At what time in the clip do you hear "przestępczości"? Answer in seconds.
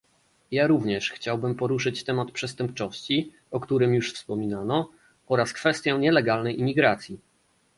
2.31-3.31